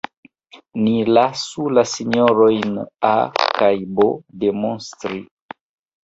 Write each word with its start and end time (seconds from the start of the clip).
Ni 0.83 0.93
lasu 1.17 1.65
la 1.77 1.81
sinjorojn 1.91 2.79
A 3.09 3.11
kaj 3.59 3.69
B 3.99 4.07
demonstri. 4.45 5.21